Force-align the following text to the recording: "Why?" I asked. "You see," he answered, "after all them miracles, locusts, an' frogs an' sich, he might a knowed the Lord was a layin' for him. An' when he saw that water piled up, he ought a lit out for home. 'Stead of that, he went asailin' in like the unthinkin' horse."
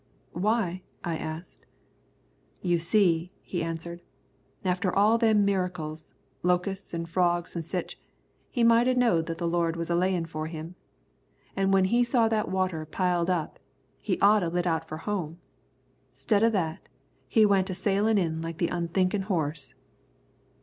"Why?" 0.33 0.81
I 1.03 1.15
asked. 1.15 1.67
"You 2.63 2.79
see," 2.79 3.31
he 3.43 3.61
answered, 3.61 4.01
"after 4.65 4.91
all 4.91 5.19
them 5.19 5.45
miracles, 5.45 6.15
locusts, 6.41 6.91
an' 6.95 7.05
frogs 7.05 7.55
an' 7.55 7.61
sich, 7.61 7.99
he 8.49 8.63
might 8.63 8.87
a 8.87 8.95
knowed 8.95 9.27
the 9.27 9.47
Lord 9.47 9.75
was 9.75 9.91
a 9.91 9.95
layin' 9.95 10.25
for 10.25 10.47
him. 10.47 10.73
An' 11.55 11.69
when 11.69 11.85
he 11.85 12.03
saw 12.03 12.27
that 12.29 12.49
water 12.49 12.83
piled 12.83 13.29
up, 13.29 13.59
he 13.99 14.19
ought 14.21 14.41
a 14.41 14.49
lit 14.49 14.65
out 14.65 14.87
for 14.87 14.97
home. 14.97 15.37
'Stead 16.13 16.41
of 16.41 16.51
that, 16.53 16.89
he 17.27 17.45
went 17.45 17.69
asailin' 17.69 18.17
in 18.17 18.41
like 18.41 18.57
the 18.57 18.69
unthinkin' 18.69 19.25
horse." 19.29 19.75